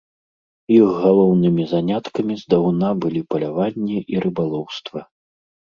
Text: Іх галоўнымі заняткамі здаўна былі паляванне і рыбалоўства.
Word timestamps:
Іх 0.77 0.89
галоўнымі 1.03 1.67
заняткамі 1.73 2.39
здаўна 2.43 2.87
былі 3.05 3.21
паляванне 3.35 3.99
і 4.17 4.27
рыбалоўства. 4.27 4.99